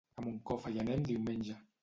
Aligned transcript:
A 0.19 0.23
Moncofa 0.27 0.71
hi 0.77 0.81
anem 0.85 1.05
diumenge. 1.11 1.61